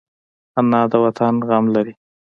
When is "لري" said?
1.75-1.93